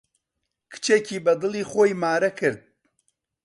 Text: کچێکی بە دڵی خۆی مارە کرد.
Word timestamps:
کچێکی 0.71 1.17
بە 1.25 1.33
دڵی 1.41 1.63
خۆی 1.71 1.91
مارە 2.01 2.31
کرد. 2.39 2.59